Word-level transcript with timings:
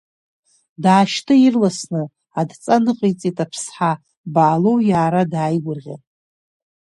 Даашьҭы 0.83 1.35
ирласны, 1.45 2.03
адҵа 2.39 2.75
ныҟаиҵеит 2.83 3.37
Аԥсҳа, 3.43 3.91
Баалоу 4.33 4.77
иаара 4.89 5.21
дааигәырӷьан. 5.31 6.01